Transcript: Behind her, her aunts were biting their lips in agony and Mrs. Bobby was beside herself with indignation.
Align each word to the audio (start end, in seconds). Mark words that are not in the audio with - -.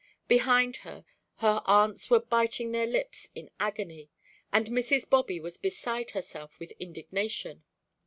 Behind 0.27 0.77
her, 0.77 1.05
her 1.35 1.61
aunts 1.65 2.09
were 2.09 2.19
biting 2.19 2.71
their 2.71 2.87
lips 2.87 3.29
in 3.35 3.51
agony 3.59 4.09
and 4.51 4.65
Mrs. 4.65 5.07
Bobby 5.07 5.39
was 5.39 5.57
beside 5.59 6.09
herself 6.09 6.59
with 6.59 6.71
indignation. 6.79 7.63